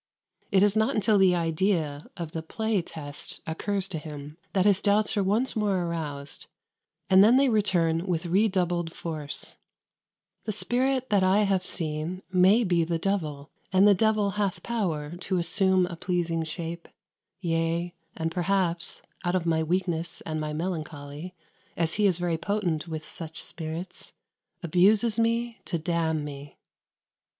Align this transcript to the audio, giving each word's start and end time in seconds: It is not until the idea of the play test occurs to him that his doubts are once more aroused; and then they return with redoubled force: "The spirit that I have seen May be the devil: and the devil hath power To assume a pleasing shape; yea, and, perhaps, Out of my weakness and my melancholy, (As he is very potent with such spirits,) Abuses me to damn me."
It 0.51 0.63
is 0.63 0.75
not 0.75 0.95
until 0.95 1.19
the 1.19 1.35
idea 1.35 2.07
of 2.17 2.31
the 2.31 2.41
play 2.41 2.81
test 2.81 3.39
occurs 3.45 3.87
to 3.89 3.99
him 3.99 4.35
that 4.53 4.65
his 4.65 4.81
doubts 4.81 5.15
are 5.15 5.21
once 5.21 5.55
more 5.55 5.77
aroused; 5.83 6.47
and 7.07 7.23
then 7.23 7.37
they 7.37 7.49
return 7.49 8.07
with 8.07 8.25
redoubled 8.25 8.95
force: 8.95 9.57
"The 10.45 10.51
spirit 10.53 11.11
that 11.11 11.21
I 11.21 11.43
have 11.43 11.63
seen 11.63 12.23
May 12.31 12.63
be 12.63 12.83
the 12.83 12.97
devil: 12.97 13.51
and 13.71 13.87
the 13.87 13.93
devil 13.93 14.31
hath 14.31 14.63
power 14.63 15.15
To 15.17 15.37
assume 15.37 15.85
a 15.85 15.95
pleasing 15.95 16.43
shape; 16.45 16.87
yea, 17.39 17.93
and, 18.17 18.31
perhaps, 18.31 19.03
Out 19.23 19.35
of 19.35 19.45
my 19.45 19.61
weakness 19.61 20.21
and 20.21 20.41
my 20.41 20.51
melancholy, 20.51 21.35
(As 21.77 21.93
he 21.93 22.07
is 22.07 22.17
very 22.17 22.39
potent 22.39 22.87
with 22.87 23.05
such 23.07 23.39
spirits,) 23.39 24.13
Abuses 24.63 25.19
me 25.19 25.59
to 25.65 25.77
damn 25.77 26.25
me." 26.25 26.57